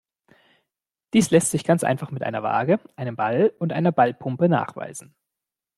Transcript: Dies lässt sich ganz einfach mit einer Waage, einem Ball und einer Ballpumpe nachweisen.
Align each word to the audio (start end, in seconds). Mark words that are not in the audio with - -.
Dies 1.13 1.29
lässt 1.29 1.51
sich 1.51 1.63
ganz 1.63 1.83
einfach 1.83 2.09
mit 2.09 2.23
einer 2.23 2.41
Waage, 2.41 2.79
einem 2.95 3.15
Ball 3.15 3.53
und 3.59 3.71
einer 3.71 3.91
Ballpumpe 3.91 4.49
nachweisen. 4.49 5.13